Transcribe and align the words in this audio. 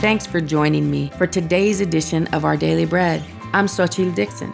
Thanks 0.00 0.26
for 0.26 0.40
joining 0.40 0.90
me 0.90 1.10
for 1.18 1.26
today's 1.26 1.82
edition 1.82 2.26
of 2.28 2.46
Our 2.46 2.56
Daily 2.56 2.86
Bread. 2.86 3.22
I'm 3.52 3.66
Xochitl 3.66 4.14
Dixon. 4.14 4.50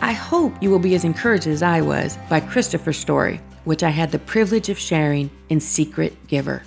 I 0.00 0.12
hope 0.12 0.54
you 0.62 0.70
will 0.70 0.78
be 0.78 0.94
as 0.94 1.04
encouraged 1.04 1.46
as 1.46 1.62
I 1.62 1.82
was 1.82 2.16
by 2.30 2.40
Christopher's 2.40 2.96
story, 2.96 3.42
which 3.64 3.82
I 3.82 3.90
had 3.90 4.12
the 4.12 4.18
privilege 4.18 4.70
of 4.70 4.78
sharing 4.78 5.28
in 5.50 5.60
Secret 5.60 6.26
Giver. 6.26 6.62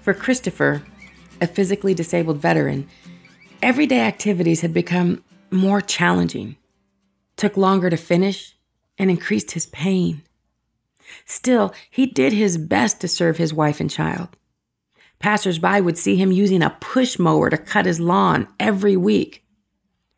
For 0.00 0.14
Christopher, 0.14 0.82
a 1.38 1.46
physically 1.46 1.92
disabled 1.92 2.38
veteran, 2.38 2.88
everyday 3.60 4.00
activities 4.00 4.62
had 4.62 4.72
become 4.72 5.22
more 5.50 5.82
challenging, 5.82 6.56
took 7.36 7.58
longer 7.58 7.90
to 7.90 7.98
finish, 7.98 8.56
and 8.96 9.10
increased 9.10 9.50
his 9.50 9.66
pain. 9.66 10.22
Still, 11.26 11.74
he 11.90 12.06
did 12.06 12.32
his 12.32 12.56
best 12.56 13.02
to 13.02 13.06
serve 13.08 13.36
his 13.36 13.52
wife 13.52 13.80
and 13.80 13.90
child. 13.90 14.30
Passersby 15.18 15.80
would 15.80 15.98
see 15.98 16.16
him 16.16 16.32
using 16.32 16.62
a 16.62 16.76
push 16.80 17.18
mower 17.18 17.50
to 17.50 17.58
cut 17.58 17.86
his 17.86 18.00
lawn 18.00 18.48
every 18.60 18.96
week. 18.96 19.44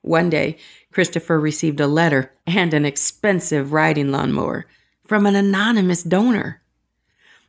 One 0.02 0.30
day, 0.30 0.58
Christopher 0.92 1.38
received 1.38 1.80
a 1.80 1.86
letter 1.86 2.32
and 2.46 2.74
an 2.74 2.84
expensive 2.84 3.72
riding 3.72 4.10
lawnmower 4.10 4.66
from 5.06 5.27
an 5.27 5.36
anonymous 5.36 6.02
donor. 6.02 6.62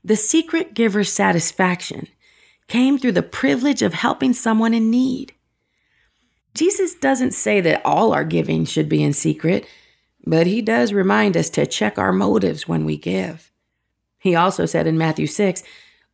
The 0.04 0.16
secret 0.16 0.74
giver's 0.74 1.12
satisfaction 1.12 2.08
came 2.68 2.98
through 2.98 3.12
the 3.14 3.24
privilege 3.24 3.82
of 3.82 3.94
helping 3.94 4.34
someone 4.34 4.74
in 4.74 4.90
need. 4.90 5.34
Jesus 6.54 6.96
doesn't 6.96 7.34
say 7.34 7.62
that 7.62 7.82
all 7.86 8.14
our 8.14 8.24
giving 8.24 8.66
should 8.66 8.90
be 8.90 9.04
in 9.04 9.14
secret, 9.14 9.66
but 10.26 10.48
he 10.48 10.62
does 10.62 10.94
remind 10.94 11.38
us 11.38 11.50
to 11.52 11.66
check 11.66 11.98
our 11.98 12.12
motives 12.12 12.68
when 12.68 12.86
we 12.86 12.98
give. 12.98 13.52
He 14.20 14.36
also 14.36 14.66
said 14.66 14.88
in 14.88 14.98
Matthew 14.98 15.28
6 15.28 15.64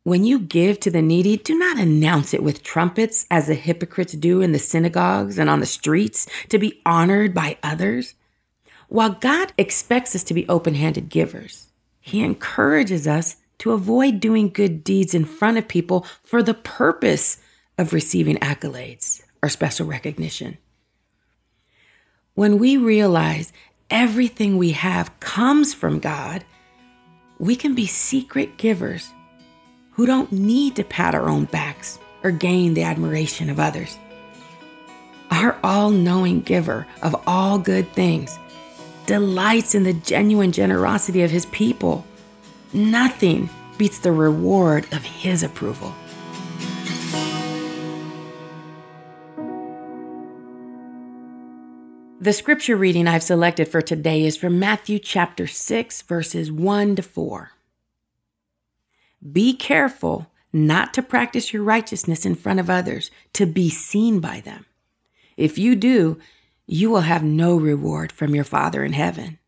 When 0.08 0.24
you 0.24 0.38
give 0.38 0.80
to 0.80 0.90
the 0.90 1.02
needy, 1.02 1.36
do 1.36 1.58
not 1.58 1.78
announce 1.78 2.32
it 2.32 2.42
with 2.42 2.62
trumpets 2.62 3.26
as 3.30 3.46
the 3.46 3.54
hypocrites 3.54 4.14
do 4.14 4.40
in 4.40 4.52
the 4.52 4.58
synagogues 4.58 5.38
and 5.38 5.50
on 5.50 5.60
the 5.60 5.66
streets 5.66 6.26
to 6.48 6.58
be 6.58 6.80
honored 6.86 7.34
by 7.34 7.58
others. 7.62 8.14
While 8.88 9.10
God 9.10 9.52
expects 9.58 10.16
us 10.16 10.24
to 10.24 10.32
be 10.32 10.48
open 10.48 10.72
handed 10.72 11.10
givers, 11.10 11.68
he 12.00 12.22
encourages 12.22 13.06
us 13.06 13.36
to 13.58 13.72
avoid 13.72 14.18
doing 14.18 14.48
good 14.48 14.82
deeds 14.82 15.12
in 15.12 15.26
front 15.26 15.58
of 15.58 15.68
people 15.68 16.06
for 16.22 16.42
the 16.42 16.54
purpose 16.54 17.36
of 17.76 17.92
receiving 17.92 18.38
accolades 18.38 19.20
or 19.42 19.50
special 19.50 19.86
recognition. 19.86 20.56
When 22.32 22.56
we 22.56 22.78
realize 22.78 23.52
everything 23.90 24.56
we 24.56 24.70
have 24.70 25.20
comes 25.20 25.74
from 25.74 25.98
God, 25.98 26.46
we 27.38 27.54
can 27.54 27.74
be 27.74 27.84
secret 27.84 28.56
givers 28.56 29.12
who 29.98 30.06
don't 30.06 30.30
need 30.30 30.76
to 30.76 30.84
pat 30.84 31.12
our 31.12 31.28
own 31.28 31.44
backs 31.46 31.98
or 32.22 32.30
gain 32.30 32.72
the 32.72 32.84
admiration 32.84 33.50
of 33.50 33.58
others. 33.58 33.98
Our 35.32 35.58
all 35.64 35.90
knowing 35.90 36.42
giver 36.42 36.86
of 37.02 37.16
all 37.26 37.58
good 37.58 37.92
things 37.94 38.38
delights 39.06 39.74
in 39.74 39.82
the 39.82 39.94
genuine 39.94 40.52
generosity 40.52 41.22
of 41.22 41.32
his 41.32 41.46
people. 41.46 42.06
Nothing 42.72 43.50
beats 43.76 43.98
the 43.98 44.12
reward 44.12 44.84
of 44.92 45.02
his 45.02 45.42
approval. 45.42 45.92
The 52.20 52.32
scripture 52.32 52.76
reading 52.76 53.08
I've 53.08 53.24
selected 53.24 53.66
for 53.66 53.80
today 53.80 54.24
is 54.24 54.36
from 54.36 54.60
Matthew 54.60 55.00
chapter 55.00 55.48
6, 55.48 56.02
verses 56.02 56.52
1 56.52 56.94
to 56.96 57.02
4. 57.02 57.52
Be 59.32 59.54
careful 59.54 60.30
not 60.52 60.94
to 60.94 61.02
practice 61.02 61.52
your 61.52 61.62
righteousness 61.62 62.24
in 62.24 62.34
front 62.34 62.60
of 62.60 62.70
others 62.70 63.10
to 63.34 63.46
be 63.46 63.68
seen 63.68 64.20
by 64.20 64.40
them. 64.40 64.64
If 65.36 65.58
you 65.58 65.76
do, 65.76 66.18
you 66.66 66.90
will 66.90 67.02
have 67.02 67.22
no 67.22 67.56
reward 67.56 68.12
from 68.12 68.34
your 68.34 68.44
Father 68.44 68.84
in 68.84 68.92
heaven. 68.92 69.38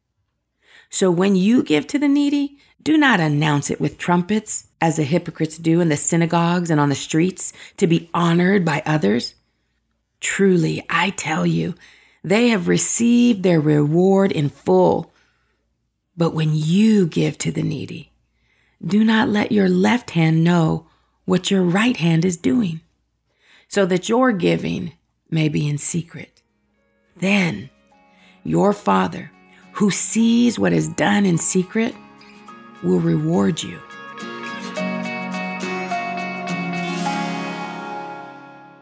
So 0.89 1.11
when 1.11 1.37
you 1.37 1.63
give 1.63 1.87
to 1.89 1.99
the 1.99 2.09
needy, 2.09 2.59
do 2.83 2.97
not 2.97 3.21
announce 3.21 3.71
it 3.71 3.81
with 3.81 3.99
trumpets, 3.99 4.69
as 4.81 4.97
the 4.97 5.05
hypocrites 5.05 5.59
do 5.59 5.81
in 5.81 5.91
the 5.91 5.97
synagogues 5.97 6.71
and 6.71 6.81
on 6.81 6.89
the 6.89 6.95
streets, 6.95 7.53
to 7.77 7.87
be 7.87 8.09
honored 8.15 8.65
by 8.65 8.83
others. 8.87 9.35
Truly, 10.21 10.85
I 10.89 11.11
tell 11.11 11.47
you, 11.47 11.75
they 12.25 12.49
have 12.49 12.69
received 12.69 13.43
their 13.43 13.61
reward 13.61 14.33
in 14.33 14.49
full. 14.49 15.13
But 16.17 16.35
when 16.35 16.51
you 16.55 17.07
give 17.07 17.39
to 17.39 17.53
the 17.53 17.63
needy, 17.63 18.10
do 18.85 19.05
not 19.05 19.29
let 19.29 19.53
your 19.53 19.69
left 19.69 20.11
hand 20.11 20.43
know 20.43 20.87
what 21.25 21.51
your 21.51 21.63
right 21.63 21.97
hand 21.97 22.25
is 22.25 22.37
doing, 22.37 22.81
so 23.69 23.87
that 23.87 24.09
your 24.09 24.33
giving 24.33 24.93
may 25.31 25.49
be 25.49 25.69
in 25.69 25.79
secret. 25.79 26.43
Then 27.17 27.71
your 28.43 28.73
Father, 28.73 29.31
who 29.75 29.91
sees 29.91 30.59
what 30.59 30.73
is 30.73 30.89
done 30.89 31.27
in 31.27 31.39
secret, 31.39 31.95
will 32.83 33.01
reward 33.01 33.63
you. 33.63 33.79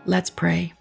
Let's 0.07 0.31
pray 0.31 0.73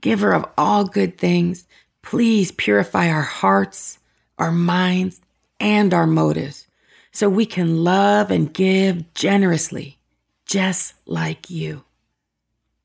giver 0.00 0.32
of 0.32 0.46
all 0.56 0.84
good 0.84 1.18
things, 1.18 1.66
please 2.02 2.52
purify 2.52 3.10
our 3.10 3.22
hearts, 3.22 3.98
our 4.38 4.52
minds, 4.52 5.20
and 5.58 5.92
our 5.92 6.06
motives 6.06 6.67
so 7.12 7.28
we 7.28 7.46
can 7.46 7.84
love 7.84 8.30
and 8.30 8.52
give 8.52 9.12
generously, 9.14 9.98
just 10.46 10.94
like 11.06 11.50
you. 11.50 11.84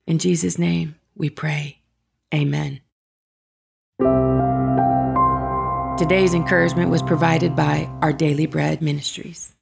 In 0.06 0.20
Jesus' 0.20 0.58
name 0.58 0.96
we 1.16 1.30
pray. 1.30 1.80
Amen. 2.34 2.82
Today's 5.98 6.34
encouragement 6.34 6.90
was 6.90 7.02
provided 7.02 7.56
by 7.56 7.90
Our 8.02 8.12
Daily 8.12 8.48
Bread 8.48 8.82
Ministries. 8.82 9.54